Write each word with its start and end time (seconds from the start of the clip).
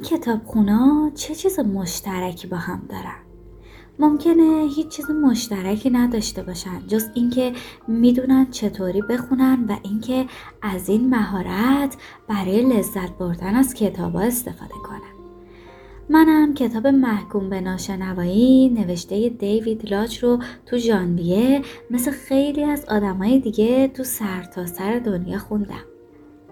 این 0.00 0.08
کتاب 0.08 0.44
خونا 0.44 1.10
چه 1.14 1.34
چیز 1.34 1.58
مشترکی 1.58 2.46
با 2.46 2.56
هم 2.56 2.82
دارن؟ 2.88 3.16
ممکنه 3.98 4.68
هیچ 4.76 4.88
چیز 4.88 5.10
مشترکی 5.10 5.90
نداشته 5.90 6.42
باشن 6.42 6.86
جز 6.88 7.04
اینکه 7.14 7.52
می‌دونن 7.88 8.50
چطوری 8.50 9.02
بخونن 9.02 9.64
و 9.68 9.76
اینکه 9.82 10.26
از 10.62 10.88
این 10.88 11.10
مهارت 11.10 11.96
برای 12.28 12.62
لذت 12.62 13.18
بردن 13.18 13.54
از 13.54 13.74
کتابا 13.74 14.20
استفاده 14.20 14.74
کنن 14.84 15.20
منم 16.08 16.54
کتاب 16.54 16.86
محکوم 16.86 17.50
به 17.50 17.60
ناشنوایی 17.60 18.68
نوشته 18.68 19.28
دیوید 19.28 19.90
لاچ 19.90 20.24
رو 20.24 20.38
تو 20.66 20.78
ژانویه 20.78 21.62
مثل 21.90 22.10
خیلی 22.10 22.64
از 22.64 22.84
آدمای 22.84 23.38
دیگه 23.38 23.88
تو 23.88 24.04
سرتاسر 24.04 24.74
سر 24.74 24.98
دنیا 24.98 25.38
خوندم 25.38 25.89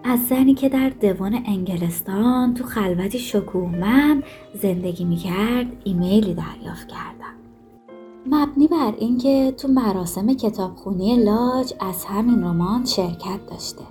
از 0.03 0.27
زنی 0.27 0.53
که 0.53 0.69
در 0.69 0.89
دوان 0.89 1.43
انگلستان 1.45 2.53
تو 2.53 2.63
خلوتی 2.63 3.19
شکوهمند 3.19 4.23
زندگی 4.61 5.05
می‌کرد 5.05 5.67
ایمیلی 5.83 6.33
دریافت 6.33 6.87
کردم. 6.87 7.35
مبنی 8.25 8.67
بر 8.67 8.93
اینکه 8.97 9.53
تو 9.57 9.67
مراسم 9.67 10.33
کتابخونی 10.33 11.23
لاج 11.23 11.73
از 11.79 12.05
همین 12.05 12.43
رمان 12.43 12.85
شرکت 12.85 13.39
داشته. 13.49 13.83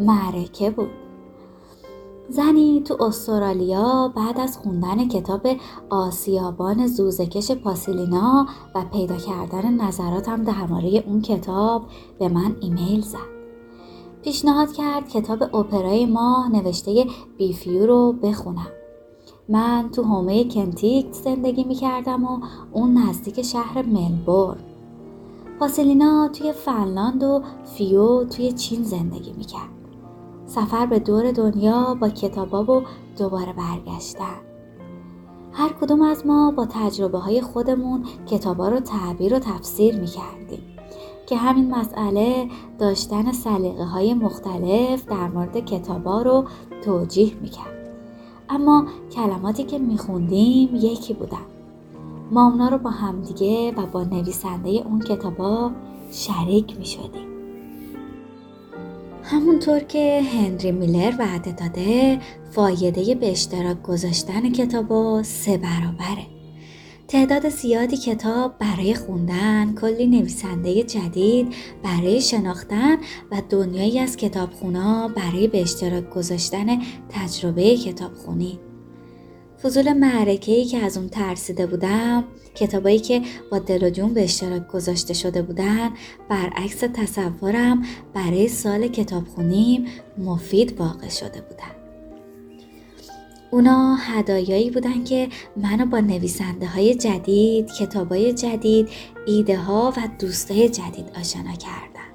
معرکه 0.00 0.70
بود. 0.70 0.90
زنی 2.28 2.82
تو 2.86 3.02
استرالیا 3.02 4.12
بعد 4.16 4.40
از 4.40 4.58
خوندن 4.58 5.08
کتاب 5.08 5.46
آسیابان 5.90 6.86
زوزکش 6.86 7.50
پاسیلینا 7.50 8.46
و 8.74 8.84
پیدا 8.92 9.16
کردن 9.16 9.74
نظراتم 9.74 10.44
درباره 10.44 11.04
اون 11.06 11.22
کتاب 11.22 11.86
به 12.18 12.28
من 12.28 12.56
ایمیل 12.60 13.00
زد. 13.00 13.33
پیشنهاد 14.24 14.72
کرد 14.72 15.08
کتاب 15.08 15.56
اپرای 15.56 16.06
ما 16.06 16.48
نوشته 16.52 17.06
بیفیو 17.38 17.86
رو 17.86 18.12
بخونم 18.12 18.70
من 19.48 19.90
تو 19.92 20.02
حومه 20.02 20.44
کنتیکت 20.44 21.12
زندگی 21.12 21.64
می 21.64 21.74
کردم 21.74 22.24
و 22.24 22.40
اون 22.72 22.98
نزدیک 22.98 23.42
شهر 23.42 23.82
ملبورن 23.82 24.60
پاسلینا 25.58 26.28
توی 26.28 26.52
فنلاند 26.52 27.22
و 27.22 27.42
فیو 27.64 28.24
توی 28.24 28.52
چین 28.52 28.82
زندگی 28.82 29.32
می 29.32 29.44
کرد. 29.44 29.70
سفر 30.46 30.86
به 30.86 30.98
دور 30.98 31.32
دنیا 31.32 31.94
با 31.94 32.08
کتابا 32.08 32.64
و 32.64 32.82
دوباره 33.18 33.52
برگشتن. 33.52 34.40
هر 35.52 35.72
کدوم 35.80 36.02
از 36.02 36.26
ما 36.26 36.50
با 36.50 36.66
تجربه 36.66 37.18
های 37.18 37.40
خودمون 37.40 38.04
کتابا 38.26 38.68
رو 38.68 38.80
تعبیر 38.80 39.34
و 39.34 39.38
تفسیر 39.38 40.00
می 40.00 40.06
کردیم. 40.06 40.73
که 41.26 41.36
همین 41.36 41.74
مسئله 41.74 42.48
داشتن 42.78 43.32
سلیقه 43.32 43.84
های 43.84 44.14
مختلف 44.14 45.06
در 45.06 45.28
مورد 45.28 45.64
کتابا 45.64 46.22
رو 46.22 46.44
توجیه 46.84 47.32
می 47.42 47.48
کرد. 47.48 47.74
اما 48.48 48.86
کلماتی 49.12 49.64
که 49.64 49.78
میخوندیم 49.78 50.68
یکی 50.74 51.14
بودن. 51.14 51.38
ما 52.30 52.50
اونا 52.50 52.68
رو 52.68 52.78
با 52.78 52.90
همدیگه 52.90 53.72
و 53.72 53.86
با 53.86 54.04
نویسنده 54.04 54.70
اون 54.70 55.00
کتابا 55.00 55.70
شریک 56.12 56.78
می‌شدیم. 56.78 57.28
همونطور 59.22 59.80
که 59.80 60.22
هنری 60.22 60.72
میلر 60.72 61.14
وعده 61.18 61.52
داده 61.52 62.20
فایده 62.50 63.14
به 63.14 63.30
اشتراک 63.30 63.82
گذاشتن 63.82 64.52
کتابا 64.52 65.22
سه 65.22 65.58
برابره. 65.58 66.33
تعداد 67.08 67.48
زیادی 67.48 67.96
کتاب 67.96 68.58
برای 68.58 68.94
خوندن، 68.94 69.74
کلی 69.74 70.06
نویسنده 70.06 70.82
جدید 70.82 71.54
برای 71.82 72.20
شناختن 72.20 72.96
و 73.30 73.42
دنیایی 73.50 73.98
از 73.98 74.16
کتابخونا 74.16 75.08
برای 75.08 75.48
به 75.48 75.62
اشتراک 75.62 76.10
گذاشتن 76.10 76.82
تجربه 77.08 77.76
کتابخونی. 77.76 78.58
فضول 79.62 79.92
معرکه 79.92 80.64
که 80.64 80.78
از 80.78 80.96
اون 80.96 81.08
ترسیده 81.08 81.66
بودم 81.66 82.24
کتابایی 82.54 82.98
که 82.98 83.22
با 83.50 83.58
دل 83.58 83.86
و 83.86 83.90
جون 83.90 84.14
به 84.14 84.24
اشتراک 84.24 84.68
گذاشته 84.68 85.14
شده 85.14 85.42
بودن 85.42 85.90
برعکس 86.28 86.78
تصورم 86.94 87.82
برای 88.14 88.48
سال 88.48 88.88
کتابخونیم 88.88 89.86
مفید 90.18 90.80
واقع 90.80 91.08
شده 91.08 91.40
بودن 91.40 91.73
اونا 93.54 93.94
هدایایی 93.94 94.70
بودن 94.70 95.04
که 95.04 95.28
منو 95.56 95.86
با 95.86 96.00
نویسنده 96.00 96.66
های 96.66 96.94
جدید، 96.94 97.72
کتاب 97.72 98.12
های 98.12 98.32
جدید، 98.32 98.88
ایده 99.26 99.58
ها 99.58 99.92
و 99.96 100.08
دوستای 100.18 100.68
جدید 100.68 101.10
آشنا 101.20 101.52
کردن. 101.52 102.14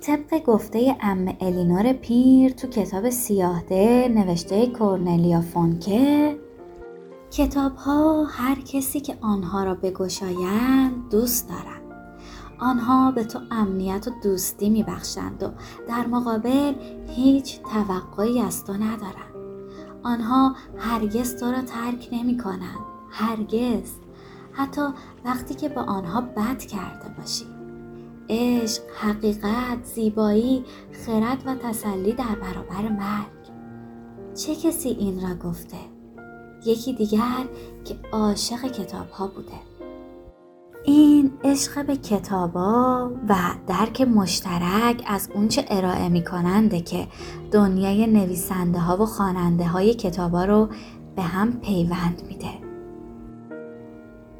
طبق 0.00 0.42
گفته 0.44 0.96
ام 1.00 1.36
الینور 1.40 1.92
پیر 1.92 2.50
تو 2.50 2.68
کتاب 2.68 3.10
سیاهده 3.10 4.08
نوشته 4.08 4.66
کورنلیا 4.66 5.40
فونکه 5.40 6.36
کتاب 7.30 7.76
ها 7.76 8.24
هر 8.24 8.60
کسی 8.60 9.00
که 9.00 9.14
آنها 9.20 9.64
را 9.64 9.74
بگشایند 9.74 11.10
دوست 11.10 11.48
دارند. 11.48 11.82
آنها 12.58 13.10
به 13.10 13.24
تو 13.24 13.38
امنیت 13.50 14.08
و 14.08 14.10
دوستی 14.22 14.70
میبخشند 14.70 15.42
و 15.42 15.50
در 15.88 16.06
مقابل 16.06 16.74
هیچ 17.08 17.60
توقعی 17.62 18.40
از 18.40 18.64
تو 18.64 18.72
ندارند. 18.72 19.35
آنها 20.06 20.56
هرگز 20.78 21.36
تو 21.36 21.46
را 21.46 21.62
ترک 21.62 22.08
نمی 22.12 22.38
کنند. 22.38 22.78
هرگز 23.10 23.92
حتی 24.52 24.82
وقتی 25.24 25.54
که 25.54 25.68
با 25.68 25.82
آنها 25.82 26.20
بد 26.20 26.58
کرده 26.58 27.08
باشی 27.18 27.46
عشق، 28.28 28.82
حقیقت، 29.00 29.84
زیبایی، 29.84 30.64
خرد 30.92 31.42
و 31.46 31.54
تسلی 31.54 32.12
در 32.12 32.34
برابر 32.42 32.88
مرگ 32.88 33.46
چه 34.34 34.54
کسی 34.54 34.88
این 34.88 35.22
را 35.28 35.34
گفته؟ 35.34 35.76
یکی 36.66 36.92
دیگر 36.92 37.46
که 37.84 37.96
عاشق 38.12 38.72
کتاب 38.72 39.10
ها 39.10 39.26
بوده 39.26 39.75
این 40.86 41.32
عشق 41.44 41.86
به 41.86 41.96
کتابا 41.96 43.10
و 43.28 43.34
درک 43.66 44.00
مشترک 44.00 45.04
از 45.06 45.28
اونچه 45.34 45.64
ارائه 45.68 46.08
می 46.08 46.24
کننده 46.24 46.80
که 46.80 47.06
دنیای 47.52 48.06
نویسنده 48.06 48.78
ها 48.78 49.02
و 49.02 49.06
خواننده 49.06 49.64
های 49.64 49.94
کتابا 49.94 50.44
رو 50.44 50.68
به 51.16 51.22
هم 51.22 51.52
پیوند 51.52 52.22
میده. 52.28 52.50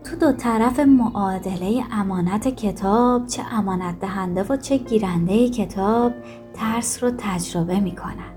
تو 0.05 0.17
دو 0.17 0.33
طرف 0.33 0.81
معادله 0.81 1.85
امانت 1.93 2.49
کتاب 2.49 3.27
چه 3.27 3.43
امانت 3.53 4.01
دهنده 4.01 4.43
و 4.43 4.57
چه 4.57 4.77
گیرنده 4.77 5.49
کتاب 5.49 6.13
ترس 6.55 7.05
رو 7.05 7.11
تجربه 7.19 7.81
می‌کنن. 7.81 8.36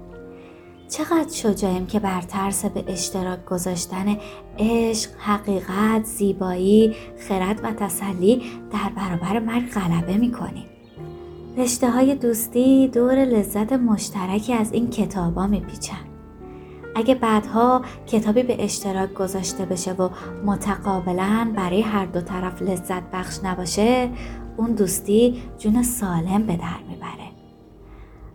چقدر 0.89 1.33
شجاعیم 1.33 1.85
که 1.85 1.99
بر 1.99 2.21
ترس 2.21 2.65
به 2.65 2.83
اشتراک 2.87 3.45
گذاشتن 3.45 4.17
عشق، 4.59 5.09
حقیقت، 5.19 6.03
زیبایی، 6.03 6.95
خرد 7.27 7.59
و 7.63 7.71
تسلی 7.71 8.41
در 8.71 8.91
برابر 8.95 9.39
مرگ 9.39 9.69
غلبه 9.69 10.17
می‌کنیم. 10.17 10.65
رشته 11.57 11.91
های 11.91 12.15
دوستی 12.15 12.87
دور 12.87 13.15
لذت 13.15 13.73
مشترکی 13.73 14.53
از 14.53 14.73
این 14.73 14.89
کتابا 14.89 15.47
میپیچن. 15.47 16.05
اگه 16.95 17.15
بعدها 17.15 17.81
کتابی 18.07 18.43
به 18.43 18.63
اشتراک 18.63 19.13
گذاشته 19.13 19.65
بشه 19.65 19.93
و 19.93 20.09
متقابلا 20.45 21.51
برای 21.55 21.81
هر 21.81 22.05
دو 22.05 22.21
طرف 22.21 22.61
لذت 22.61 23.03
بخش 23.13 23.39
نباشه 23.43 24.09
اون 24.57 24.71
دوستی 24.71 25.41
جون 25.57 25.83
سالم 25.83 26.43
به 26.43 26.55
در 26.55 26.79
می‌بره. 26.89 27.38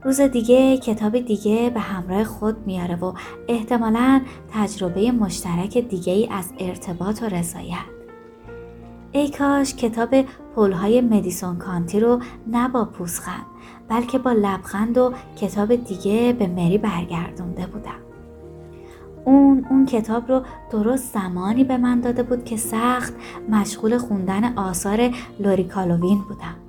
روز 0.04 0.20
دیگه 0.20 0.78
کتاب 0.78 1.18
دیگه 1.18 1.70
به 1.70 1.80
همراه 1.80 2.24
خود 2.24 2.66
میاره 2.66 2.96
و 2.96 3.12
احتمالا 3.48 4.20
تجربه 4.52 5.12
مشترک 5.12 5.78
دیگه 5.78 6.12
ای 6.12 6.28
از 6.30 6.52
ارتباط 6.58 7.22
و 7.22 7.26
رضایت. 7.26 7.94
ای 9.12 9.30
کاش 9.30 9.74
کتاب 9.74 10.24
پلهای 10.56 11.00
مدیسون 11.00 11.56
کانتی 11.56 12.00
رو 12.00 12.20
نه 12.46 12.68
با 12.68 12.84
پوسخند 12.84 13.46
بلکه 13.88 14.18
با 14.18 14.32
لبخند 14.32 14.98
و 14.98 15.12
کتاب 15.36 15.74
دیگه 15.74 16.32
به 16.32 16.46
مری 16.46 16.78
برگردونده 16.78 17.66
بودم. 17.66 18.00
اون 19.24 19.66
اون 19.70 19.86
کتاب 19.86 20.28
رو 20.28 20.42
درست 20.70 21.14
زمانی 21.14 21.64
به 21.64 21.76
من 21.76 22.00
داده 22.00 22.22
بود 22.22 22.44
که 22.44 22.56
سخت 22.56 23.14
مشغول 23.48 23.98
خوندن 23.98 24.58
آثار 24.58 25.10
لوری 25.40 25.64
کالوین 25.64 26.18
بودم. 26.18 26.63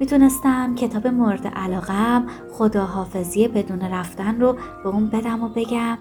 می‌تونستم 0.00 0.74
کتاب 0.74 1.06
مورد 1.06 1.46
علاقم 1.46 2.26
خداحافظی 2.52 3.48
بدون 3.48 3.80
رفتن 3.80 4.40
رو 4.40 4.56
به 4.82 4.88
اون 4.88 5.06
بدم 5.06 5.42
و 5.42 5.48
بگم. 5.48 5.98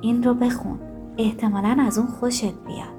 این 0.00 0.22
رو 0.22 0.34
بخون. 0.34 0.78
احتمالا 1.18 1.76
از 1.86 1.98
اون 1.98 2.06
خوشت 2.06 2.54
بیاد. 2.66 2.96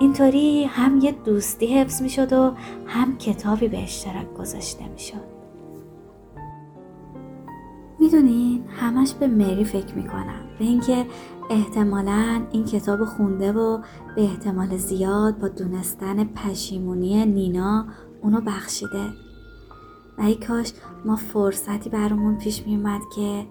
اینطوری 0.00 0.64
هم 0.64 0.98
یه 0.98 1.12
دوستی 1.24 1.66
حفظ 1.66 2.02
می‌شد 2.02 2.32
و 2.32 2.52
هم 2.86 3.16
کتابی 3.16 3.68
به 3.68 3.82
اشتراک 3.82 4.34
گذاشته 4.34 4.88
می‌شد. 4.88 5.38
می‌دونین 8.00 8.64
همش 8.68 9.12
به 9.12 9.26
مری 9.26 9.64
فکر 9.64 9.94
می‌کنم. 9.94 10.40
به 10.58 10.64
اینکه 10.64 11.06
احتمالا 11.50 12.40
این 12.52 12.64
کتاب 12.64 13.04
خونده 13.04 13.52
و 13.52 13.78
به 14.16 14.22
احتمال 14.22 14.76
زیاد 14.76 15.38
با 15.38 15.48
دونستن 15.48 16.24
پشیمونی 16.24 17.26
نینا 17.26 17.86
اونو 18.22 18.40
بخشیده. 18.40 19.04
و 20.18 20.22
ای 20.22 20.34
کاش 20.34 20.72
ما 21.04 21.16
فرصتی 21.16 21.90
برامون 21.90 22.38
پیش 22.38 22.66
میومد 22.66 23.00
که 23.16 23.46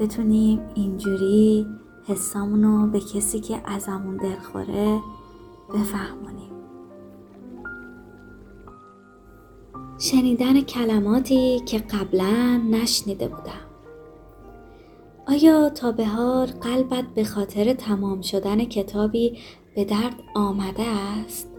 بتونیم 0.00 0.60
اینجوری 0.74 1.66
حسامونو 2.06 2.86
به 2.86 3.00
کسی 3.00 3.40
که 3.40 3.60
ازمون 3.64 4.16
دلخوره 4.16 5.00
بفهمونیم. 5.74 6.50
شنیدن 9.98 10.60
کلماتی 10.60 11.60
که 11.60 11.78
قبلا 11.78 12.60
نشنیده 12.70 13.28
بودم. 13.28 13.70
آیا 15.28 15.70
تا 15.70 15.92
به 15.92 16.06
حال 16.06 16.46
قلبت 16.46 17.04
به 17.14 17.24
خاطر 17.24 17.72
تمام 17.72 18.20
شدن 18.20 18.64
کتابی 18.64 19.38
به 19.74 19.84
درد 19.84 20.14
آمده 20.34 20.82
است؟ 20.82 21.49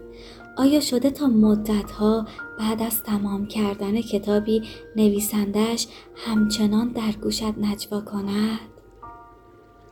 آیا 0.56 0.80
شده 0.80 1.10
تا 1.10 1.26
مدتها 1.26 2.26
بعد 2.58 2.82
از 2.82 3.02
تمام 3.02 3.46
کردن 3.46 4.00
کتابی 4.00 4.62
نویسندش 4.96 5.88
همچنان 6.16 6.88
در 6.88 7.12
گوشت 7.22 7.58
نجوا 7.58 8.00
کند؟ 8.00 8.58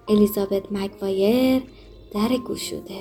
الیزابت 0.09 0.73
مگوایر 0.73 1.63
در 2.15 2.37
گوشوده 2.47 3.01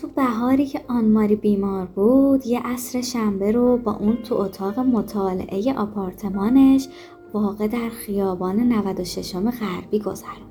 تو 0.00 0.08
بهاری 0.08 0.66
که 0.66 0.80
آنماری 0.88 1.36
بیمار 1.36 1.86
بود 1.86 2.46
یه 2.46 2.60
عصر 2.60 3.00
شنبه 3.00 3.52
رو 3.52 3.76
با 3.76 3.92
اون 3.92 4.16
تو 4.16 4.34
اتاق 4.34 4.78
مطالعه 4.78 5.74
آپارتمانش 5.74 6.88
واقع 7.34 7.68
در 7.68 7.88
خیابان 7.88 8.56
96 8.56 9.34
غربی 9.36 9.98
گذروندم. 9.98 10.48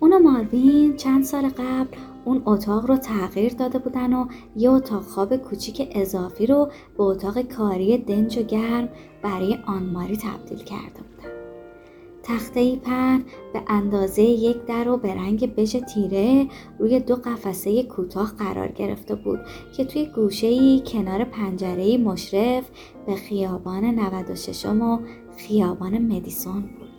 اون 0.00 0.12
و 0.12 0.18
ماروین 0.18 0.96
چند 0.96 1.24
سال 1.24 1.48
قبل 1.48 1.96
اون 2.24 2.42
اتاق 2.46 2.86
رو 2.86 2.96
تغییر 2.96 3.54
داده 3.54 3.78
بودن 3.78 4.12
و 4.12 4.26
یه 4.56 4.70
اتاق 4.70 5.02
خواب 5.02 5.36
کوچیک 5.36 5.88
اضافی 5.94 6.46
رو 6.46 6.70
به 6.96 7.02
اتاق 7.02 7.42
کاری 7.42 7.98
دنج 7.98 8.38
و 8.38 8.42
گرم 8.42 8.88
برای 9.22 9.58
آنماری 9.66 10.16
تبدیل 10.16 10.58
کرده 10.58 11.00
بودن. 11.02 11.30
تخته 12.22 12.60
ای 12.60 12.76
پهن 12.76 13.24
به 13.52 13.62
اندازه 13.66 14.22
یک 14.22 14.64
در 14.64 14.88
و 14.88 14.96
به 14.96 15.14
رنگ 15.14 15.54
بژ 15.54 15.76
تیره 15.76 16.46
روی 16.78 17.00
دو 17.00 17.16
قفسه 17.16 17.82
کوتاه 17.82 18.32
قرار 18.38 18.68
گرفته 18.68 19.14
بود 19.14 19.40
که 19.76 19.84
توی 19.84 20.06
گوشه 20.06 20.78
کنار 20.78 21.24
پنجره 21.24 21.98
مشرف 21.98 22.70
به 23.06 23.14
خیابان 23.14 23.84
96 23.84 24.66
و 24.66 24.98
خیابان 25.36 25.98
مدیسون 25.98 26.62
بود. 26.62 26.89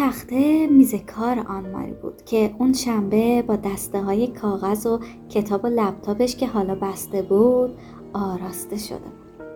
تخته 0.00 0.66
میز 0.66 0.94
کار 0.94 1.38
آنماری 1.38 1.92
بود 1.92 2.24
که 2.24 2.54
اون 2.58 2.72
شنبه 2.72 3.42
با 3.42 3.56
دسته 3.56 4.02
های 4.02 4.26
کاغذ 4.26 4.86
و 4.86 5.00
کتاب 5.28 5.64
و 5.64 5.66
لپتاپش 5.66 6.36
که 6.36 6.46
حالا 6.46 6.74
بسته 6.74 7.22
بود 7.22 7.70
آراسته 8.12 8.76
شده 8.76 8.98
بود. 8.98 9.46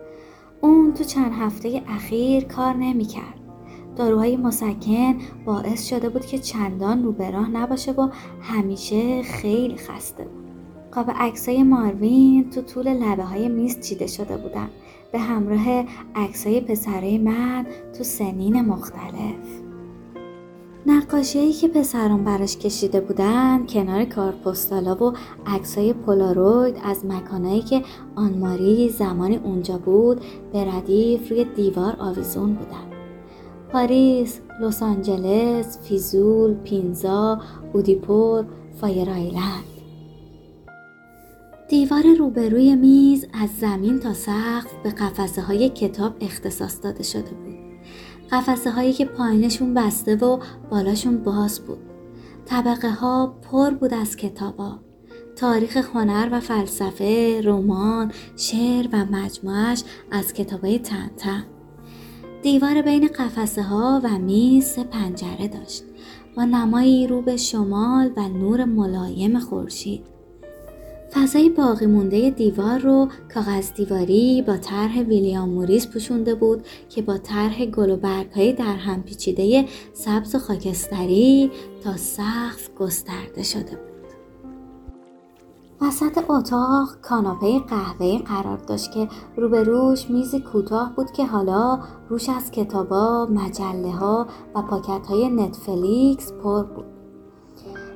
اون 0.61 0.93
تو 0.93 1.03
چند 1.03 1.31
هفته 1.33 1.83
اخیر 1.87 2.43
کار 2.43 2.73
نمی‌کرد. 2.73 3.39
داروهای 3.95 4.37
مسکن 4.37 5.15
باعث 5.45 5.89
شده 5.89 6.09
بود 6.09 6.25
که 6.25 6.37
چندان 6.37 7.03
رو 7.03 7.11
به 7.11 7.31
راه 7.31 7.49
نباشه 7.49 7.91
و 7.91 8.09
همیشه 8.41 9.23
خیلی 9.23 9.75
خسته 9.75 10.23
بود. 10.23 10.45
قاب 10.91 11.11
عکسای 11.15 11.63
ماروین 11.63 12.49
تو 12.49 12.61
طول 12.61 12.87
لبه 12.87 13.23
های 13.23 13.49
میز 13.49 13.79
چیده 13.79 14.07
شده 14.07 14.37
بودن 14.37 14.69
به 15.11 15.19
همراه 15.19 15.85
عکسای 16.15 16.61
پسرای 16.61 17.17
من 17.17 17.65
تو 17.97 18.03
سنین 18.03 18.61
مختلف. 18.61 19.64
نقاشی 20.87 21.53
که 21.53 21.67
پسران 21.67 22.23
براش 22.23 22.57
کشیده 22.57 23.01
بودن 23.01 23.65
کنار 23.65 24.05
کارت 24.05 24.50
پستالا 24.50 24.95
و 25.03 25.13
عکسای 25.45 25.93
پولاروید 25.93 26.75
از 26.83 27.05
مکانایی 27.05 27.61
که 27.61 27.81
آنماری 28.15 28.89
زمانی 28.89 29.35
اونجا 29.35 29.77
بود 29.77 30.21
به 30.53 30.65
ردیف 30.73 31.31
روی 31.31 31.43
دیوار 31.43 31.95
آویزون 31.99 32.53
بودن 32.53 32.95
پاریس، 33.71 34.39
لس 34.61 34.83
آنجلس، 34.83 35.79
فیزول، 35.79 36.53
پینزا، 36.53 37.41
اودیپور، 37.73 38.45
فایر 38.81 39.09
آیلند 39.09 39.63
دیوار 41.69 42.03
روبروی 42.19 42.75
میز 42.75 43.27
از 43.41 43.49
زمین 43.59 43.99
تا 43.99 44.13
سقف 44.13 44.73
به 44.83 44.89
قفسه 44.89 45.41
های 45.41 45.69
کتاب 45.69 46.13
اختصاص 46.21 46.83
داده 46.83 47.03
شده 47.03 47.21
بود. 47.21 47.44
قفسه 48.31 48.71
هایی 48.71 48.93
که 48.93 49.05
پایینشون 49.05 49.73
بسته 49.73 50.15
و 50.15 50.39
بالاشون 50.69 51.17
باز 51.17 51.59
بود. 51.59 51.79
طبقه 52.45 52.91
ها 52.91 53.35
پر 53.51 53.69
بود 53.69 53.93
از 53.93 54.15
کتابا. 54.15 54.79
تاریخ 55.35 55.77
هنر 55.77 56.29
و 56.31 56.39
فلسفه، 56.39 57.41
رمان، 57.43 58.11
شعر 58.37 58.87
و 58.93 59.05
مجموعش 59.05 59.83
از 60.11 60.33
کتابای 60.33 60.79
تن. 60.79 61.43
دیوار 62.43 62.81
بین 62.81 63.07
قفسه 63.07 63.63
ها 63.63 64.01
و 64.03 64.09
میز 64.09 64.79
پنجره 64.79 65.47
داشت 65.47 65.83
با 66.37 66.43
نمایی 66.43 67.07
رو 67.07 67.21
به 67.21 67.37
شمال 67.37 68.11
و 68.17 68.27
نور 68.27 68.65
ملایم 68.65 69.39
خورشید. 69.39 70.14
فضای 71.15 71.49
باقی 71.49 71.85
مونده 71.85 72.29
دیوار 72.29 72.79
رو 72.79 73.07
کاغذ 73.33 73.73
دیواری 73.73 74.43
با 74.47 74.57
طرح 74.57 74.99
ویلیام 74.99 75.49
موریس 75.49 75.87
پوشونده 75.87 76.35
بود 76.35 76.67
که 76.89 77.01
با 77.01 77.17
طرح 77.17 77.65
گل 77.65 77.89
و 77.89 77.97
برگهای 77.97 78.53
در 78.53 78.75
هم 78.75 79.03
پیچیده 79.03 79.65
سبز 79.93 80.35
و 80.35 80.39
خاکستری 80.39 81.51
تا 81.83 81.97
سقف 81.97 82.69
گسترده 82.79 83.43
شده 83.43 83.71
بود. 83.71 84.05
وسط 85.81 86.29
اتاق 86.29 86.87
کاناپه 87.01 87.59
قهوه‌ای 87.59 88.17
قرار 88.17 88.57
داشت 88.57 88.91
که 88.91 89.07
روبروش 89.37 90.09
میزی 90.09 90.39
کوتاه 90.39 90.95
بود 90.95 91.11
که 91.11 91.25
حالا 91.25 91.79
روش 92.09 92.29
از 92.29 92.51
کتابا، 92.51 93.25
مجله 93.25 93.91
ها 93.91 94.27
و 94.55 94.61
پاکت 94.61 95.07
های 95.07 95.29
نتفلیکس 95.29 96.33
پر 96.33 96.63
بود. 96.63 96.94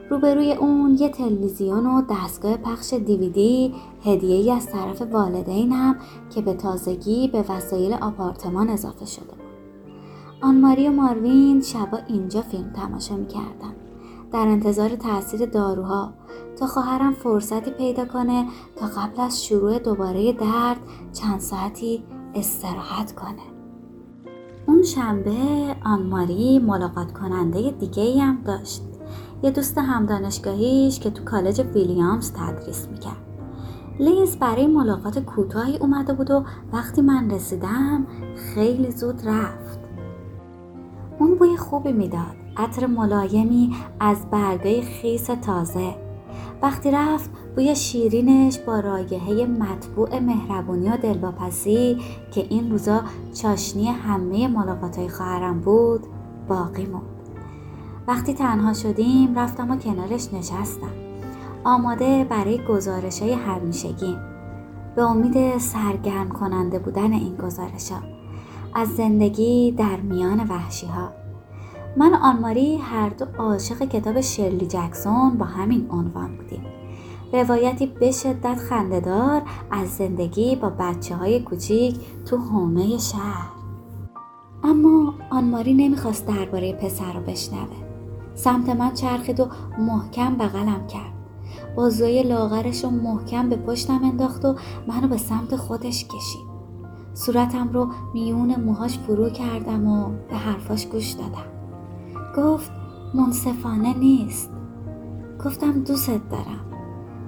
روبروی 0.09 0.53
اون 0.53 0.97
یه 0.99 1.09
تلویزیون 1.09 1.85
و 1.85 2.01
دستگاه 2.09 2.57
پخش 2.57 2.93
دیویدی 2.93 3.73
هدیه 4.03 4.35
ای 4.35 4.51
از 4.51 4.67
طرف 4.67 5.01
والدینم 5.01 5.95
که 6.29 6.41
به 6.41 6.53
تازگی 6.53 7.27
به 7.27 7.45
وسایل 7.49 7.93
آپارتمان 7.93 8.69
اضافه 8.69 9.05
شده 9.05 9.25
بود. 9.25 9.39
آنماری 10.41 10.87
و 10.87 10.91
ماروین 10.91 11.61
شبا 11.61 11.97
اینجا 12.07 12.41
فیلم 12.41 12.73
تماشا 12.73 13.15
می‌کردن 13.15 13.75
در 14.31 14.47
انتظار 14.47 14.89
تاثیر 14.89 15.45
داروها 15.45 16.13
تا 16.59 16.67
خواهرم 16.67 17.13
فرصتی 17.13 17.71
پیدا 17.71 18.05
کنه 18.05 18.45
تا 18.75 18.85
قبل 18.85 19.21
از 19.21 19.45
شروع 19.45 19.79
دوباره 19.79 20.33
درد 20.33 20.79
چند 21.13 21.39
ساعتی 21.39 22.03
استراحت 22.35 23.15
کنه. 23.15 23.43
اون 24.67 24.83
شنبه 24.83 25.35
آنماری 25.85 26.59
ملاقات 26.59 27.13
کننده 27.13 27.71
دیگه 27.71 28.03
ای 28.03 28.19
هم 28.19 28.41
داشت. 28.45 28.88
یه 29.43 29.51
دوست 29.51 29.77
همدانشگاهیش 29.77 30.99
که 30.99 31.09
تو 31.09 31.23
کالج 31.23 31.61
ویلیامز 31.73 32.33
تدریس 32.33 32.87
می‌کرد. 32.87 33.17
لیز 33.99 34.37
برای 34.37 34.67
ملاقات 34.67 35.19
کوتاهی 35.19 35.77
اومده 35.77 36.13
بود 36.13 36.31
و 36.31 36.43
وقتی 36.73 37.01
من 37.01 37.31
رسیدم 37.31 38.07
خیلی 38.35 38.91
زود 38.91 39.27
رفت. 39.27 39.79
اون 41.19 41.35
بوی 41.35 41.57
خوبی 41.57 41.91
می‌داد. 41.91 42.35
عطر 42.57 42.85
ملایمی 42.85 43.75
از 43.99 44.29
برگای 44.31 44.81
خیس 44.81 45.25
تازه. 45.25 45.95
وقتی 46.61 46.91
رفت 46.91 47.29
بوی 47.55 47.75
شیرینش 47.75 48.59
با 48.59 48.79
رایحه 48.79 49.45
مطبوع 49.45 50.19
مهربونی 50.19 50.89
و 50.89 50.97
دلواپسی 50.97 51.97
که 52.31 52.45
این 52.49 52.71
روزا 52.71 53.01
چاشنی 53.33 53.87
همه 53.87 54.47
ملاقاتهای 54.47 55.09
خواهرم 55.09 55.59
بود 55.59 56.01
باقی 56.47 56.85
موند. 56.85 57.18
وقتی 58.09 58.33
تنها 58.33 58.73
شدیم 58.73 59.39
رفتم 59.39 59.71
و 59.71 59.75
کنارش 59.75 60.33
نشستم. 60.33 60.91
آماده 61.63 62.23
برای 62.29 62.65
گزارش 62.65 63.21
های 63.21 63.35
به 64.95 65.01
امید 65.01 65.57
سرگرم 65.57 66.29
کننده 66.29 66.79
بودن 66.79 67.13
این 67.13 67.35
گزارش 67.35 67.91
ها 67.91 67.99
از 68.75 68.87
زندگی 68.87 69.71
در 69.71 69.95
میان 69.95 70.47
وحشی 70.47 70.87
ها 70.87 71.09
من 71.97 72.13
آنماری 72.13 72.77
هر 72.77 73.09
دو 73.09 73.25
عاشق 73.37 73.83
کتاب 73.83 74.21
شرلی 74.21 74.67
جکسون 74.67 75.37
با 75.37 75.45
همین 75.45 75.87
عنوان 75.91 76.37
بودیم. 76.37 76.63
روایتی 77.33 77.85
به 77.85 78.11
شدت 78.11 78.55
خندهدار 78.55 79.41
از 79.71 79.89
زندگی 79.89 80.55
با 80.55 80.69
بچه 80.69 81.15
های 81.15 81.39
کوچیک 81.39 81.95
تو 82.25 82.37
حومه 82.37 82.97
شهر. 82.97 83.49
اما 84.63 85.13
آنماری 85.29 85.73
نمی‌خواست 85.73 86.27
درباره 86.27 86.73
پسر 86.73 87.13
رو 87.13 87.21
بشنوه. 87.21 87.88
سمت 88.43 88.69
من 88.69 88.93
چرخید 88.93 89.39
و 89.39 89.47
محکم 89.77 90.35
بغلم 90.35 90.87
کرد. 90.87 91.13
بازوی 91.75 92.23
لاغرش 92.23 92.83
رو 92.83 92.89
محکم 92.89 93.49
به 93.49 93.55
پشتم 93.55 94.03
انداخت 94.03 94.45
و 94.45 94.55
منو 94.87 95.07
به 95.07 95.17
سمت 95.17 95.55
خودش 95.55 96.05
کشید. 96.05 96.49
صورتم 97.13 97.69
رو 97.69 97.87
میون 98.13 98.55
موهاش 98.55 98.97
فرو 98.97 99.29
کردم 99.29 99.87
و 99.87 100.09
به 100.29 100.35
حرفاش 100.35 100.85
گوش 100.85 101.11
دادم. 101.11 101.45
گفت 102.37 102.71
منصفانه 103.13 103.97
نیست. 103.97 104.49
گفتم 105.45 105.83
دوست 105.83 106.09
دارم. 106.31 106.65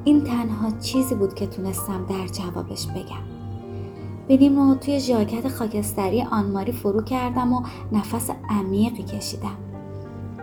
این 0.03 0.23
تنها 0.23 0.71
چیزی 0.71 1.15
بود 1.15 1.33
که 1.33 1.47
تونستم 1.47 2.05
در 2.09 2.27
جوابش 2.27 2.87
بگم. 2.87 3.23
بینیم 4.27 4.59
رو 4.59 4.75
توی 4.75 4.99
ژاکت 4.99 5.47
خاکستری 5.47 6.21
آنماری 6.21 6.71
فرو 6.71 7.01
کردم 7.01 7.53
و 7.53 7.61
نفس 7.91 8.29
عمیقی 8.49 9.03
کشیدم. 9.03 9.70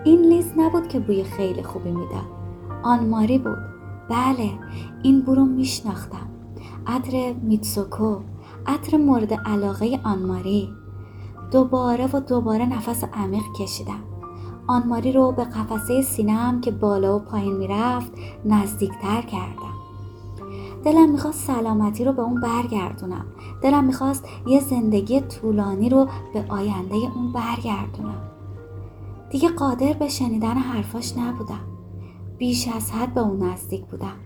این 0.05 0.21
لیز 0.21 0.53
نبود 0.57 0.89
که 0.89 1.01
بوی 1.01 1.25
خیلی 1.25 1.63
خوبی 1.63 1.91
می‌داد. 1.91 2.27
آن 2.83 3.09
ماری 3.09 3.39
بود. 3.39 3.59
بله 4.11 4.51
این 5.03 5.21
بو 5.21 5.35
رو 5.35 5.45
میشناختم. 5.45 6.29
عطر 6.87 7.35
میتسوکو 7.43 8.17
عطر 8.67 8.97
مورد 8.97 9.33
علاقه 9.33 10.01
آنماری 10.05 10.69
دوباره 11.51 12.07
و 12.07 12.21
دوباره 12.21 12.67
نفس 12.67 13.05
عمیق 13.05 13.43
کشیدم. 13.61 14.03
آنماری 14.67 15.13
رو 15.13 15.33
به 15.33 15.45
قفسه 15.45 16.03
سینم 16.03 16.61
که 16.61 16.71
بالا 16.71 17.17
و 17.17 17.19
پایین 17.19 17.57
می‌رفت 17.57 18.13
نزدیکتر 18.45 19.23
کردم. 19.23 19.79
دلم 20.85 21.11
می‌خواست 21.11 21.47
سلامتی 21.47 22.05
رو 22.05 22.13
به 22.13 22.23
اون 22.23 22.41
برگردونم. 22.41 23.25
دلم 23.63 23.85
می‌خواست 23.85 24.25
یه 24.47 24.61
زندگی 24.61 25.21
طولانی 25.21 25.89
رو 25.89 26.09
به 26.35 26.45
آینده 26.49 26.95
اون 26.95 27.33
برگردونم. 27.33 28.23
دیگه 29.31 29.49
قادر 29.49 29.93
به 29.93 30.09
شنیدن 30.09 30.55
حرفاش 30.55 31.17
نبودم. 31.17 31.61
بیش 32.39 32.69
از 32.69 32.91
حد 32.91 33.15
به 33.15 33.21
اون 33.21 33.43
نزدیک 33.43 33.85
بودم. 33.85 34.17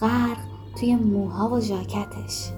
غرق 0.00 0.38
توی 0.80 0.96
موها 0.96 1.50
و 1.50 1.60
ژاکتش. 1.60 2.50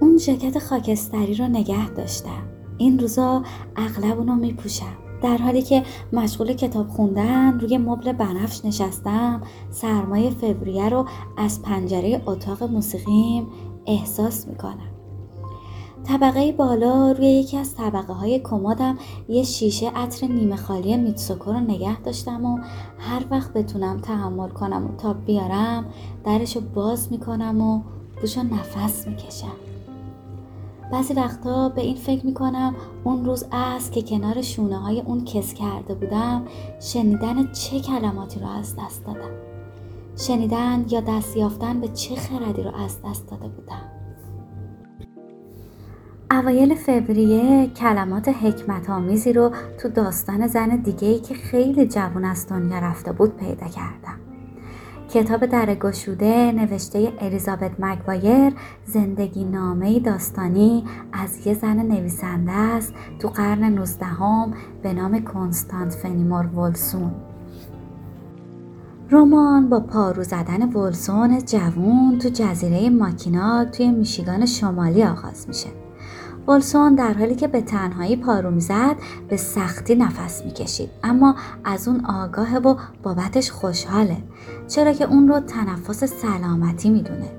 اون 0.00 0.18
ژاکت 0.18 0.58
خاکستری 0.58 1.34
رو 1.34 1.48
نگه 1.48 1.90
داشتم. 1.90 2.42
این 2.78 2.98
روزا 2.98 3.42
اغلب 3.76 4.18
اونو 4.18 4.34
میپوشم. 4.34 4.96
در 5.22 5.36
حالی 5.36 5.62
که 5.62 5.82
مشغول 6.12 6.52
کتاب 6.52 6.88
خوندن 6.88 7.60
روی 7.60 7.78
مبل 7.78 8.12
بنفش 8.12 8.64
نشستم 8.64 9.40
سرمایه 9.70 10.30
فوریه 10.30 10.88
رو 10.88 11.06
از 11.36 11.62
پنجره 11.62 12.22
اتاق 12.26 12.62
موسیقیم 12.62 13.46
احساس 13.86 14.48
می‌کنم. 14.48 14.89
طبقه 16.04 16.52
بالا 16.52 17.12
روی 17.12 17.26
یکی 17.26 17.56
از 17.56 17.74
طبقه 17.74 18.12
های 18.12 18.38
کمدم 18.38 18.98
یه 19.28 19.42
شیشه 19.42 19.90
عطر 19.90 20.26
نیمه 20.26 20.56
خالی 20.56 20.96
میتسوکو 20.96 21.52
رو 21.52 21.60
نگه 21.60 22.00
داشتم 22.00 22.44
و 22.44 22.58
هر 22.98 23.24
وقت 23.30 23.52
بتونم 23.52 24.00
تحمل 24.00 24.48
کنم 24.48 24.86
و 24.86 24.96
تا 24.96 25.12
بیارم 25.12 25.84
درش 26.24 26.56
رو 26.56 26.62
باز 26.74 27.12
می‌کنم 27.12 27.60
و 27.60 27.82
بوشو 28.20 28.42
نفس 28.42 29.06
می‌کشم. 29.06 29.56
بعضی 30.92 31.14
وقتا 31.14 31.68
به 31.68 31.80
این 31.80 31.96
فکر 31.96 32.26
می‌کنم 32.26 32.74
اون 33.04 33.24
روز 33.24 33.46
است 33.52 33.92
که 33.92 34.02
کنار 34.02 34.42
شونه 34.42 34.78
های 34.78 35.00
اون 35.00 35.24
کس 35.24 35.54
کرده 35.54 35.94
بودم 35.94 36.42
شنیدن 36.80 37.52
چه 37.52 37.80
کلماتی 37.80 38.40
رو 38.40 38.46
از 38.46 38.76
دست 38.76 39.06
دادم. 39.06 39.30
شنیدن 40.16 40.84
یا 40.90 41.00
دست 41.00 41.36
یافتن 41.36 41.80
به 41.80 41.88
چه 41.88 42.14
خردی 42.16 42.62
رو 42.62 42.76
از 42.76 42.96
دست 43.02 43.30
داده 43.30 43.48
بودم. 43.48 43.99
اوایل 46.32 46.74
فوریه 46.74 47.66
کلمات 47.66 48.28
حکمت 48.28 48.90
آمیزی 48.90 49.32
رو 49.32 49.52
تو 49.78 49.88
داستان 49.88 50.46
زن 50.46 50.68
دیگه 50.68 51.08
ای 51.08 51.18
که 51.18 51.34
خیلی 51.34 51.86
جوان 51.86 52.24
از 52.24 52.48
دنیا 52.48 52.78
رفته 52.78 53.12
بود 53.12 53.36
پیدا 53.36 53.66
کردم. 53.66 54.18
کتاب 55.08 55.46
در 55.46 55.74
گشوده 55.74 56.52
نوشته 56.52 57.12
الیزابت 57.20 57.70
مگوایر 57.78 58.52
زندگی 58.84 59.44
نامه 59.44 60.00
داستانی 60.00 60.84
از 61.12 61.46
یه 61.46 61.54
زن 61.54 61.76
نویسنده 61.76 62.52
است 62.52 62.94
تو 63.18 63.28
قرن 63.28 63.64
19 63.64 64.06
به 64.82 64.92
نام 64.92 65.24
کنستانت 65.24 65.94
فنیمور 65.94 66.46
ولسون. 66.46 67.10
رمان 69.10 69.68
با 69.68 69.80
پارو 69.80 70.22
زدن 70.22 70.72
ولسون 70.72 71.38
جوون 71.38 72.18
تو 72.18 72.28
جزیره 72.28 72.90
ماکیناک 72.90 73.70
توی 73.70 73.90
میشیگان 73.90 74.46
شمالی 74.46 75.04
آغاز 75.04 75.48
میشه. 75.48 75.89
ولسون 76.48 76.94
در 76.94 77.12
حالی 77.12 77.34
که 77.34 77.48
به 77.48 77.60
تنهایی 77.60 78.16
پارو 78.16 78.50
می‌زد 78.50 78.96
به 79.28 79.36
سختی 79.36 79.94
نفس 79.94 80.44
می‌کشید. 80.44 80.90
اما 81.04 81.34
از 81.64 81.88
اون 81.88 82.04
آگاه 82.04 82.58
و 82.58 82.76
بابتش 83.02 83.50
خوشحاله 83.50 84.16
چرا 84.68 84.92
که 84.92 85.04
اون 85.04 85.28
رو 85.28 85.40
تنفس 85.40 86.04
سلامتی 86.04 86.90
می‌دونه. 86.90 87.30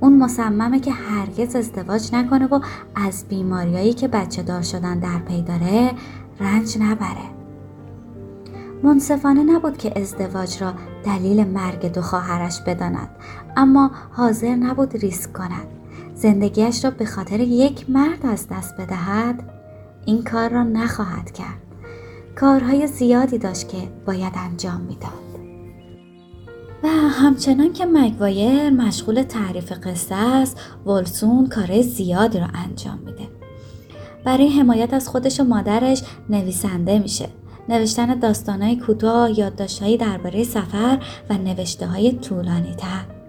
اون 0.00 0.18
مصممه 0.18 0.80
که 0.80 0.92
هرگز 0.92 1.56
ازدواج 1.56 2.14
نکنه 2.14 2.46
و 2.46 2.60
از 2.94 3.24
بیماریایی 3.28 3.92
که 3.92 4.08
بچه 4.08 4.42
دار 4.42 4.62
شدن 4.62 4.98
در 4.98 5.18
پی 5.18 5.42
داره 5.42 5.92
رنج 6.40 6.78
نبره. 6.80 7.30
منصفانه 8.82 9.42
نبود 9.42 9.76
که 9.76 10.00
ازدواج 10.00 10.62
را 10.62 10.74
دلیل 11.04 11.46
مرگ 11.46 11.92
دو 11.92 12.02
خواهرش 12.02 12.60
بداند 12.66 13.08
اما 13.56 13.90
حاضر 14.10 14.54
نبود 14.54 14.96
ریسک 14.96 15.32
کند. 15.32 15.79
زندگیش 16.20 16.84
را 16.84 16.90
به 16.90 17.04
خاطر 17.04 17.40
یک 17.40 17.90
مرد 17.90 18.26
از 18.26 18.46
دست 18.50 18.76
بدهد 18.76 19.42
این 20.06 20.24
کار 20.24 20.50
را 20.50 20.62
نخواهد 20.62 21.32
کرد. 21.32 21.62
کارهای 22.36 22.86
زیادی 22.86 23.38
داشت 23.38 23.68
که 23.68 23.76
باید 24.06 24.32
انجام 24.36 24.80
می‌داد. 24.80 25.30
و 26.82 26.88
همچنان 26.88 27.72
که 27.72 27.86
مگوایر 27.86 28.70
مشغول 28.70 29.22
تعریف 29.22 29.72
قصه 29.72 30.14
است 30.14 30.60
ولسون 30.86 31.46
کار 31.46 31.82
زیادی 31.82 32.38
را 32.38 32.46
انجام 32.54 32.98
میده. 32.98 33.28
برای 34.24 34.48
حمایت 34.48 34.94
از 34.94 35.08
خودش 35.08 35.40
و 35.40 35.44
مادرش 35.44 36.02
نویسنده 36.30 36.98
میشه. 36.98 37.28
نوشتن 37.68 38.18
داستانهای 38.18 38.76
کوتاه 38.76 39.38
یادداشتهایی 39.38 39.96
درباره 39.96 40.44
سفر 40.44 40.98
و 41.30 41.34
نوشته 41.34 41.86
های 41.86 42.12
طولانی 42.12 42.74
تر 42.74 43.19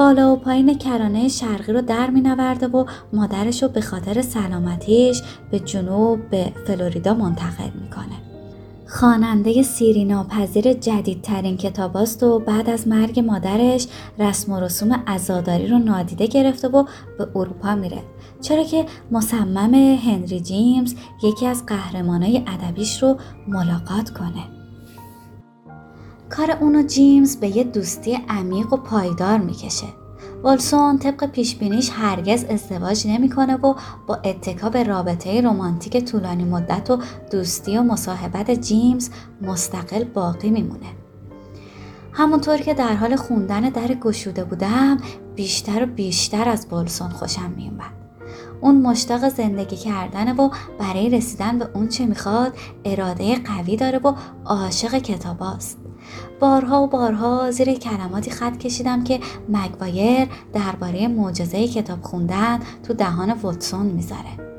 بالا 0.00 0.32
و 0.32 0.36
پایین 0.36 0.78
کرانه 0.78 1.28
شرقی 1.28 1.72
رو 1.72 1.80
در 1.82 2.10
می 2.10 2.20
نورده 2.20 2.66
و 2.66 2.84
مادرش 3.12 3.62
رو 3.62 3.68
به 3.68 3.80
خاطر 3.80 4.22
سلامتیش 4.22 5.22
به 5.50 5.58
جنوب 5.58 6.30
به 6.30 6.52
فلوریدا 6.66 7.14
منتقل 7.14 7.70
می‌کنه. 7.82 8.16
خواننده 8.86 9.62
سیری 9.62 10.04
ناپذیر 10.04 10.72
جدیدترین 10.72 11.56
کتاباست 11.56 12.22
و 12.22 12.38
بعد 12.38 12.70
از 12.70 12.88
مرگ 12.88 13.20
مادرش 13.20 13.86
رسم 14.18 14.52
و 14.52 14.60
رسوم 14.60 14.92
عزاداری 15.06 15.66
رو 15.66 15.78
نادیده 15.78 16.26
گرفته 16.26 16.68
و 16.68 16.84
به 17.18 17.28
اروپا 17.34 17.74
میره 17.74 18.02
چرا 18.40 18.64
که 18.64 18.86
مصمم 19.10 19.74
هنری 19.74 20.40
جیمز 20.40 20.94
یکی 21.22 21.46
از 21.46 21.66
قهرمانای 21.66 22.42
ادبیش 22.46 23.02
رو 23.02 23.16
ملاقات 23.48 24.10
کنه 24.10 24.59
کار 26.30 26.50
اونو 26.60 26.82
جیمز 26.82 27.36
به 27.36 27.56
یه 27.56 27.64
دوستی 27.64 28.18
عمیق 28.28 28.72
و 28.72 28.76
پایدار 28.76 29.38
می‌کشه. 29.38 29.86
والسون 30.42 30.98
طبق 30.98 31.26
پیشبینیش 31.26 31.90
هرگز 31.94 32.44
ازدواج 32.44 33.06
نمی‌کنه 33.06 33.56
و 33.56 33.74
با 34.06 34.16
اتکا 34.24 34.68
به 34.68 34.82
رابطه 34.82 35.40
رمانتیک 35.40 36.04
طولانی 36.04 36.44
مدت 36.44 36.90
و 36.90 36.98
دوستی 37.30 37.78
و 37.78 37.82
مصاحبت 37.82 38.50
جیمز 38.50 39.10
مستقل 39.42 40.04
باقی 40.04 40.50
میمونه. 40.50 40.86
همونطور 42.12 42.56
که 42.56 42.74
در 42.74 42.94
حال 42.94 43.16
خوندن 43.16 43.60
در 43.60 43.94
گشوده 43.94 44.44
بودم 44.44 44.96
بیشتر 45.36 45.82
و 45.82 45.86
بیشتر 45.86 46.48
از 46.48 46.66
والسون 46.70 47.08
خوشم 47.08 47.52
میومد. 47.56 47.92
اون 48.60 48.82
مشتاق 48.82 49.28
زندگی 49.28 49.76
کردنه 49.76 50.32
و 50.32 50.50
برای 50.78 51.10
رسیدن 51.10 51.58
به 51.58 51.68
اون 51.74 51.88
چه 51.88 52.06
می‌خواد 52.06 52.52
اراده 52.84 53.36
قوی 53.42 53.76
داره 53.76 53.98
و 53.98 54.14
عاشق 54.44 54.98
کتاباست. 54.98 55.78
بارها 56.40 56.82
و 56.82 56.86
بارها 56.86 57.50
زیر 57.50 57.74
کلماتی 57.74 58.30
خط 58.30 58.58
کشیدم 58.58 59.04
که 59.04 59.20
مگوایر 59.48 60.28
درباره 60.52 61.08
معجزه 61.08 61.68
کتاب 61.68 62.02
خوندن 62.02 62.60
تو 62.82 62.94
دهان 62.94 63.32
واتسون 63.32 63.86
می‌ذاره 63.86 64.50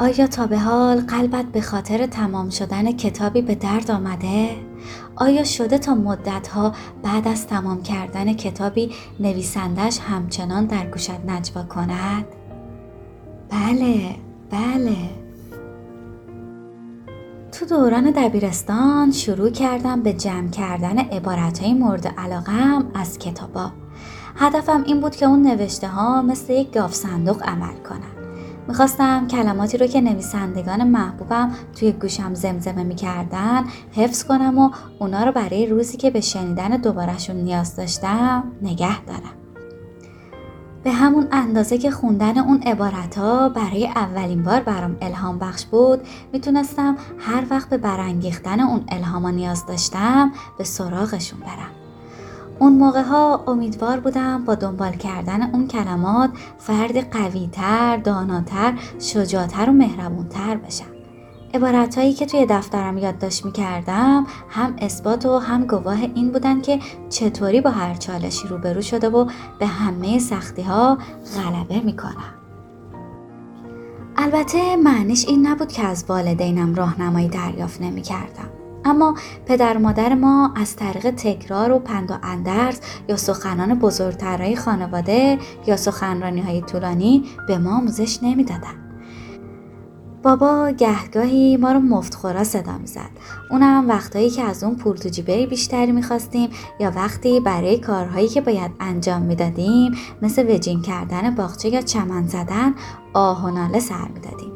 آیا 0.00 0.26
تا 0.26 0.46
به 0.46 0.58
حال 0.58 1.00
قلبت 1.00 1.44
به 1.44 1.60
خاطر 1.60 2.06
تمام 2.06 2.50
شدن 2.50 2.92
کتابی 2.92 3.42
به 3.42 3.54
درد 3.54 3.90
آمده؟ 3.90 4.48
آیا 5.16 5.44
شده 5.44 5.78
تا 5.78 5.94
مدتها 5.94 6.72
بعد 7.02 7.28
از 7.28 7.46
تمام 7.46 7.82
کردن 7.82 8.32
کتابی 8.32 8.90
نویسندش 9.20 9.98
همچنان 9.98 10.66
در 10.66 10.86
گوشت 10.86 11.10
نجوا 11.26 11.62
کند؟ 11.62 12.24
بله 13.50 14.16
بله 14.50 15.19
تو 17.60 17.66
دوران 17.66 18.10
دبیرستان 18.10 19.10
شروع 19.10 19.50
کردم 19.50 20.02
به 20.02 20.12
جمع 20.12 20.50
کردن 20.50 20.98
عبارتهای 20.98 21.74
مورد 21.74 22.06
علاقم 22.06 22.84
از 22.94 23.18
کتابا. 23.18 23.72
هدفم 24.36 24.82
این 24.86 25.00
بود 25.00 25.16
که 25.16 25.26
اون 25.26 25.42
نوشته 25.42 25.88
ها 25.88 26.22
مثل 26.22 26.52
یک 26.52 26.72
گاف 26.72 26.94
صندوق 26.94 27.42
عمل 27.42 27.74
کنن. 27.88 28.26
می‌خواستم 28.68 29.26
کلماتی 29.26 29.78
رو 29.78 29.86
که 29.86 30.00
نویسندگان 30.00 30.88
محبوبم 30.88 31.50
توی 31.76 31.92
گوشم 31.92 32.34
زمزمه 32.34 32.84
می‌کردن 32.84 33.64
حفظ 33.92 34.24
کنم 34.24 34.58
و 34.58 34.70
اونا 34.98 35.24
رو 35.24 35.32
برای 35.32 35.66
روزی 35.66 35.96
که 35.96 36.10
به 36.10 36.20
شنیدن 36.20 36.68
دوبارشون 36.68 37.36
نیاز 37.36 37.76
داشتم 37.76 38.44
نگه 38.62 39.04
دارم. 39.04 39.39
به 40.84 40.92
همون 40.92 41.28
اندازه 41.32 41.78
که 41.78 41.90
خوندن 41.90 42.38
اون 42.38 42.62
عبارت 42.62 43.18
ها 43.18 43.48
برای 43.48 43.86
اولین 43.86 44.42
بار 44.42 44.60
برام 44.60 44.96
الهام 45.00 45.38
بخش 45.38 45.64
بود 45.64 46.00
می‌تونستم 46.32 46.96
هر 47.18 47.44
وقت 47.50 47.68
به 47.68 47.76
برانگیختن 47.76 48.60
اون 48.60 48.84
الهام 48.88 49.26
نیاز 49.26 49.66
داشتم 49.66 50.32
به 50.58 50.64
سراغشون 50.64 51.40
برم. 51.40 51.70
اون 52.58 52.72
موقع 52.72 53.02
ها 53.02 53.44
امیدوار 53.46 54.00
بودم 54.00 54.44
با 54.44 54.54
دنبال 54.54 54.92
کردن 54.92 55.42
اون 55.42 55.68
کلمات 55.68 56.30
فرد 56.58 57.10
قویتر، 57.10 57.96
داناتر، 57.96 58.74
شجاعتر 58.98 59.70
و 59.70 59.72
مهربونتر 59.72 60.56
بشم. 60.56 60.99
عبارت 61.54 61.98
هایی 61.98 62.12
که 62.12 62.26
توی 62.26 62.46
دفترم 62.46 62.98
یادداشت 62.98 63.44
می 63.44 63.52
کردم 63.52 64.26
هم 64.48 64.76
اثبات 64.78 65.26
و 65.26 65.38
هم 65.38 65.66
گواه 65.66 65.98
این 66.14 66.30
بودن 66.32 66.60
که 66.60 66.78
چطوری 67.08 67.60
با 67.60 67.70
هر 67.70 67.94
چالشی 67.94 68.48
روبرو 68.48 68.82
شده 68.82 69.08
و 69.08 69.26
به 69.58 69.66
همه 69.66 70.18
سختی 70.18 70.62
ها 70.62 70.98
غلبه 71.36 71.80
می 71.80 71.96
کنم. 71.96 72.34
البته 74.16 74.76
معنیش 74.76 75.28
این 75.28 75.46
نبود 75.46 75.72
که 75.72 75.82
از 75.82 76.04
والدینم 76.08 76.74
راهنمایی 76.74 77.28
دریافت 77.28 77.80
نمی 77.80 78.02
کردم. 78.02 78.50
اما 78.84 79.14
پدر 79.46 79.76
و 79.76 79.80
مادر 79.80 80.14
ما 80.14 80.54
از 80.56 80.76
طریق 80.76 81.10
تکرار 81.10 81.72
و 81.72 81.78
پند 81.78 82.10
و 82.10 82.14
اندرز 82.22 82.80
یا 83.08 83.16
سخنان 83.16 83.78
بزرگترهای 83.78 84.56
خانواده 84.56 85.38
یا 85.66 85.76
سخنرانی 85.76 86.40
های 86.40 86.62
طولانی 86.62 87.24
به 87.46 87.58
ما 87.58 87.76
آموزش 87.76 88.18
نمی‌دادند. 88.22 88.89
بابا 90.22 90.70
گهگاهی 90.70 91.56
ما 91.56 91.72
رو 91.72 91.80
مفتخورا 91.80 92.44
صدا 92.44 92.78
می‌زد 92.78 93.10
اونم 93.50 93.88
وقتایی 93.88 94.30
که 94.30 94.42
از 94.42 94.64
اون 94.64 94.76
پول 94.76 94.96
تو 94.96 95.08
جیبه 95.08 95.46
بیشتری 95.46 95.92
می‌خواستیم 95.92 96.50
یا 96.80 96.92
وقتی 96.96 97.40
برای 97.40 97.78
کارهایی 97.78 98.28
که 98.28 98.40
باید 98.40 98.70
انجام 98.80 99.22
می‌دادیم 99.22 99.92
مثل 100.22 100.54
وجین 100.54 100.82
کردن 100.82 101.34
باغچه 101.34 101.68
یا 101.68 101.80
چمن 101.80 102.26
زدن 102.26 102.74
آه 103.14 103.44
و 103.44 103.50
ناله 103.50 103.80
سر 103.80 104.08
می‌دادیم. 104.14 104.52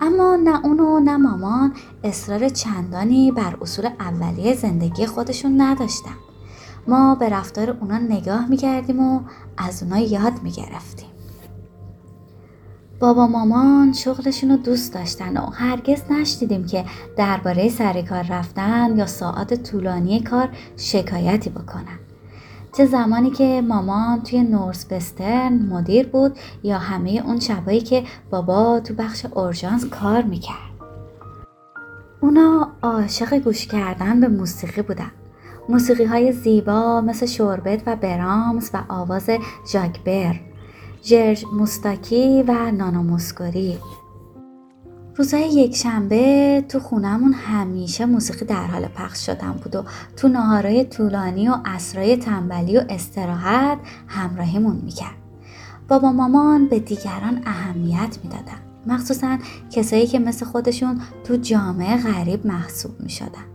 اما 0.00 0.36
نه 0.36 0.64
اونو 0.64 1.00
نه 1.00 1.16
مامان 1.16 1.72
اصرار 2.04 2.48
چندانی 2.48 3.32
بر 3.32 3.56
اصول 3.60 3.88
اولیه 4.00 4.54
زندگی 4.56 5.06
خودشون 5.06 5.60
نداشتن. 5.60 6.16
ما 6.88 7.14
به 7.14 7.28
رفتار 7.28 7.70
اونا 7.70 7.98
نگاه 7.98 8.48
می‌کردیم 8.48 9.00
و 9.00 9.20
از 9.58 9.82
اونا 9.82 9.98
یاد 9.98 10.32
می‌گرفتیم. 10.42 11.11
بابا 13.02 13.26
مامان 13.26 13.92
شغلشون 13.92 14.50
رو 14.50 14.56
دوست 14.56 14.94
داشتن 14.94 15.36
و 15.36 15.46
هرگز 15.46 16.02
نشدیدیم 16.10 16.66
که 16.66 16.84
درباره 17.16 17.68
سر 17.68 18.02
کار 18.02 18.22
رفتن 18.30 18.98
یا 18.98 19.06
ساعت 19.06 19.62
طولانی 19.62 20.20
کار 20.20 20.48
شکایتی 20.76 21.50
بکنن. 21.50 21.98
چه 22.76 22.86
زمانی 22.86 23.30
که 23.30 23.62
مامان 23.68 24.22
توی 24.22 24.42
نورس 24.42 24.86
بسترن 24.86 25.52
مدیر 25.52 26.06
بود 26.06 26.38
یا 26.62 26.78
همه 26.78 27.22
اون 27.26 27.40
شبایی 27.40 27.80
که 27.80 28.04
بابا 28.30 28.80
تو 28.80 28.94
بخش 28.94 29.26
اورژانس 29.34 29.84
کار 29.84 30.22
می‌کرد. 30.22 30.72
اونا 32.20 32.68
عاشق 32.82 33.38
گوش 33.38 33.66
کردن 33.66 34.20
به 34.20 34.28
موسیقی 34.28 34.82
بودن. 34.82 35.10
موسیقی 35.68 36.04
های 36.04 36.32
زیبا 36.32 37.00
مثل 37.00 37.26
شوربت 37.26 37.82
و 37.86 37.96
برامز 37.96 38.70
و 38.74 38.78
آواز 38.88 39.30
ژاکبر 39.72 40.51
جرج 41.02 41.44
موستاکی 41.52 42.42
و 42.42 42.70
نانا 42.70 43.02
موسکوری 43.02 43.78
روزای 45.16 45.48
یک 45.48 45.76
شنبه 45.76 46.64
تو 46.68 46.80
خونمون 46.80 47.32
همیشه 47.32 48.06
موسیقی 48.06 48.44
در 48.44 48.66
حال 48.66 48.86
پخش 48.86 49.26
شدن 49.26 49.52
بود 49.52 49.76
و 49.76 49.84
تو 50.16 50.28
ناهارای 50.28 50.84
طولانی 50.84 51.48
و 51.48 51.56
اسرای 51.64 52.16
تنبلی 52.16 52.78
و 52.78 52.84
استراحت 52.88 53.78
همراهیمون 54.06 54.76
می‌کرد. 54.76 55.16
بابا 55.88 56.12
مامان 56.12 56.68
به 56.68 56.78
دیگران 56.78 57.42
اهمیت 57.46 58.18
می‌دادن. 58.24 58.58
مخصوصا 58.86 59.38
کسایی 59.70 60.06
که 60.06 60.18
مثل 60.18 60.46
خودشون 60.46 61.00
تو 61.24 61.36
جامعه 61.36 61.96
غریب 61.96 62.46
محسوب 62.46 63.00
می‌شدن. 63.00 63.51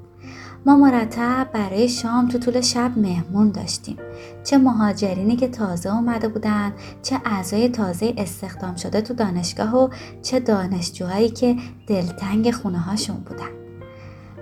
ما 0.68 0.76
مرتب 0.76 1.48
برای 1.54 1.90
شام 1.90 2.28
تو 2.28 2.38
طول 2.38 2.62
شب 2.62 2.92
مهمون 2.98 3.52
داشتیم. 3.52 3.98
چه 4.44 4.58
مهاجرینی 4.58 5.36
که 5.36 5.48
تازه 5.48 5.96
اومده 5.96 6.28
بودن 6.28 6.74
چه 7.02 7.22
اعضای 7.26 7.70
تازه 7.70 8.14
استخدام 8.18 8.76
شده 8.76 9.02
تو 9.02 9.14
دانشگاه 9.14 9.76
و 9.76 9.90
چه 10.22 10.40
دانشجوهایی 10.40 11.30
که 11.30 11.56
دلتنگ 11.88 12.52
خونه 12.52 12.80
هاشون 12.80 13.16
بودن. 13.16 13.50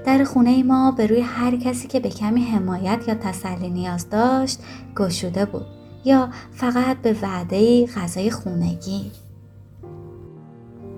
در 0.05 0.23
خونه 0.23 0.63
ما 0.63 0.91
به 0.91 1.07
روی 1.07 1.21
هر 1.21 1.55
کسی 1.55 1.87
که 1.87 1.99
به 1.99 2.09
کمی 2.09 2.41
حمایت 2.41 3.07
یا 3.07 3.15
تسلی 3.15 3.69
نیاز 3.69 4.09
داشت 4.09 4.59
گشوده 4.95 5.45
بود 5.45 5.65
یا 6.05 6.29
فقط 6.51 6.97
به 6.97 7.15
وعده 7.21 7.85
غذای 7.85 8.31
خونگی. 8.31 9.11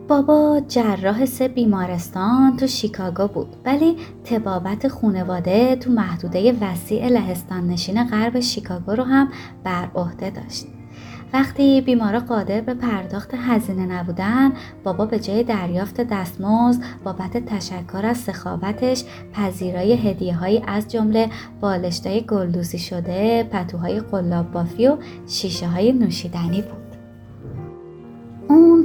بابا 0.08 0.62
جراح 0.67 1.26
سه 1.26 1.48
بیمارستان 1.48 2.58
تو 2.58 2.67
شیکاگو 2.67 3.28
بود 3.28 3.56
ولی 3.65 3.98
تبابت 4.24 4.88
خونواده 4.88 5.76
تو 5.76 5.91
محدوده 5.91 6.54
وسیع 6.62 7.08
لهستان 7.08 7.67
نشین 7.67 8.04
غرب 8.04 8.39
شیکاگو 8.39 8.91
رو 8.91 9.04
هم 9.04 9.30
بر 9.63 9.89
عهده 9.96 10.30
داشت. 10.30 10.65
وقتی 11.34 11.82
بیمارا 11.82 12.20
قادر 12.20 12.62
به 12.62 12.74
پرداخت 12.74 13.34
هزینه 13.34 13.86
نبودن 13.86 14.52
بابا 14.84 15.06
به 15.06 15.20
جای 15.20 15.43
دریافت 15.43 16.02
دستمزد 16.02 16.84
بابت 17.04 17.46
تشکر 17.46 18.06
از 18.06 18.17
سخاوتش 18.17 19.04
پذیرای 19.34 19.93
هدیه 19.93 20.36
هایی 20.36 20.63
از 20.67 20.88
جمله 20.88 21.30
بالشتای 21.62 22.22
گلدوزی 22.22 22.80
شده 22.80 23.43
پتوهای 23.43 24.00
قلاب 24.00 24.52
بافی 24.52 24.88
و 24.88 24.98
شیشه 25.28 25.67
های 25.67 25.91
نوشیدنی 25.91 26.62
بود 26.62 26.77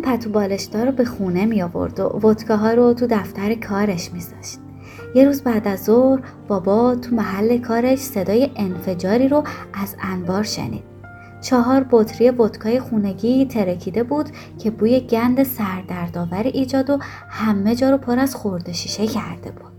پتو 0.02 0.30
بالشدار 0.30 0.86
رو 0.86 0.92
به 0.92 1.04
خونه 1.04 1.46
می 1.46 1.62
آورد 1.62 2.00
و 2.00 2.20
ودکاها 2.28 2.70
رو 2.70 2.94
تو 2.94 3.06
دفتر 3.06 3.54
کارش 3.54 4.12
میذاشت. 4.12 4.58
یه 5.14 5.24
روز 5.24 5.42
بعد 5.42 5.68
از 5.68 5.84
ظهر 5.84 6.20
بابا 6.48 6.94
تو 6.94 7.14
محل 7.14 7.58
کارش 7.58 7.98
صدای 7.98 8.50
انفجاری 8.56 9.28
رو 9.28 9.44
از 9.74 9.96
انبار 10.02 10.42
شنید. 10.42 10.92
چهار 11.40 11.86
بطری 11.90 12.30
ودکای 12.30 12.80
خونگی 12.80 13.46
ترکیده 13.46 14.02
بود 14.02 14.28
که 14.58 14.70
بوی 14.70 15.00
گند 15.00 15.42
سردردآور 15.42 16.42
ایجاد 16.42 16.90
و 16.90 16.98
همه 17.28 17.76
جا 17.76 17.90
رو 17.90 17.98
پر 17.98 18.18
از 18.18 18.34
خورده 18.34 18.72
شیشه 18.72 19.06
کرده 19.06 19.50
بود. 19.50 19.72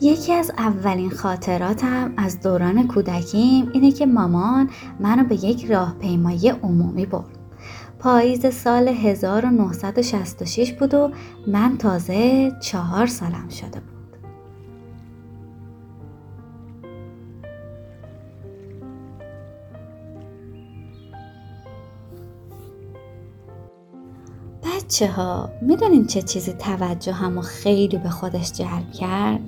یکی 0.00 0.32
از 0.32 0.52
اولین 0.58 1.10
خاطراتم 1.10 2.12
از 2.16 2.40
دوران 2.40 2.88
کودکیم 2.88 3.70
اینه 3.72 3.92
که 3.92 4.06
مامان 4.06 4.70
منو 5.00 5.24
به 5.24 5.44
یک 5.44 5.64
راهپیمایی 5.64 6.48
عمومی 6.48 7.06
برد. 7.06 7.37
پاییز 7.98 8.46
سال 8.54 8.88
1966 8.88 10.72
بود 10.72 10.94
و 10.94 11.10
من 11.46 11.78
تازه 11.78 12.52
چهار 12.62 13.06
سالم 13.06 13.48
شده 13.48 13.80
بود. 13.80 13.98
بچه 24.62 25.08
ها 25.08 25.50
می‌دونین 25.62 26.06
چه 26.06 26.22
چیزی 26.22 26.52
توجه 26.52 27.12
همو 27.12 27.40
خیلی 27.40 27.98
به 27.98 28.08
خودش 28.08 28.52
جلب 28.52 28.92
کرد؟ 28.92 29.40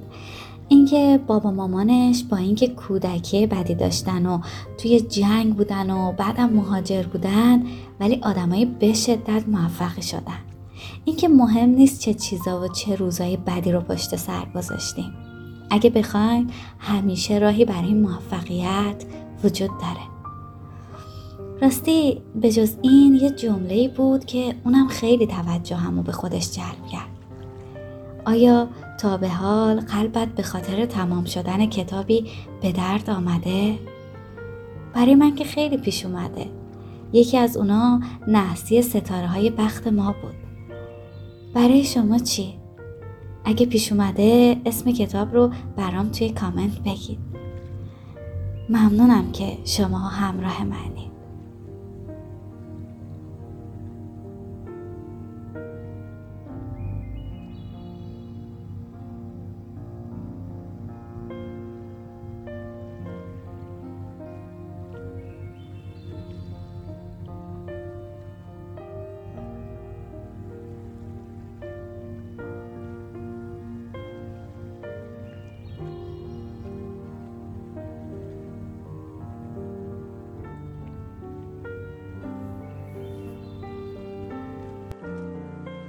اینکه 0.69 1.21
بابا 1.27 1.51
مامانش 1.51 2.25
با 2.25 2.37
اینکه 2.37 2.69
کودکی 2.69 3.47
بدی 3.47 3.75
داشتن 3.75 4.27
و 4.27 4.41
توی 4.79 5.01
جنگ 5.01 5.57
بودن 5.57 5.91
و 5.91 6.13
بعدم 6.13 6.51
مهاجر 6.51 7.03
بودن 7.03 7.63
ولی 8.01 8.21
آدمایی 8.23 8.65
به 8.65 8.93
شدت 8.93 9.49
موفقی 9.49 10.03
شدن. 10.03 10.39
اینکه 11.05 11.29
مهم 11.29 11.69
نیست 11.69 12.01
چه 12.01 12.15
چیزا 12.15 12.61
و 12.61 12.69
چه 12.69 12.95
روزای 12.95 13.37
بدی 13.37 13.73
رو 13.73 13.81
پشت 13.81 14.17
سر 14.17 14.45
گذاشتیم. 14.55 15.13
اگه 15.71 15.91
بخواین 15.91 16.51
همیشه 16.79 17.39
راهی 17.39 17.65
برای 17.65 17.95
موفقیت 17.95 19.05
وجود 19.45 19.71
داره. 19.71 20.11
راستی 21.63 22.21
به 22.35 22.53
جز 22.53 22.77
این 22.83 23.15
یه 23.15 23.31
جمله 23.31 23.89
بود 23.89 24.25
که 24.25 24.55
اونم 24.65 24.89
خیلی 24.89 25.27
توجه 25.27 25.77
همو 25.77 26.03
به 26.03 26.13
خودش 26.13 26.51
جلب 26.51 26.87
کرد. 26.93 27.11
آیا 28.25 28.69
تا 29.01 29.17
به 29.17 29.29
حال 29.29 29.81
قلبت 29.81 30.29
به 30.29 30.43
خاطر 30.43 30.87
تمام 30.87 31.25
شدن 31.25 31.67
کتابی 31.67 32.27
به 32.63 32.73
درد 32.73 33.11
آمده؟ 33.11 33.79
برای 34.95 35.15
من 35.15 35.35
که 35.35 35.45
خیلی 35.45 35.77
پیش 35.77 36.07
اومده. 36.07 36.60
یکی 37.13 37.39
از 37.39 37.57
اونا 37.57 38.01
نحسی 38.29 38.83
ستاره 38.83 39.27
های 39.27 39.51
بخت 39.51 39.87
ما 39.87 40.15
بود. 40.23 40.35
برای 41.55 41.85
شما 41.85 42.19
چی؟ 42.19 42.55
اگه 43.45 43.67
پیش 43.67 43.93
اومده 43.93 44.57
اسم 44.67 44.93
کتاب 44.93 45.35
رو 45.35 45.51
برام 45.77 46.09
توی 46.09 46.31
کامنت 46.31 46.79
بگید. 46.79 47.19
ممنونم 48.69 49.33
که 49.33 49.59
شما 49.65 49.99
همراه 49.99 50.65
منید. 50.65 51.20